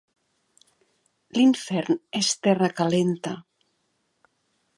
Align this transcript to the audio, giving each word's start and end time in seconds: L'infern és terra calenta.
L'infern 1.37 1.99
és 2.23 2.33
terra 2.47 2.71
calenta. 2.81 3.37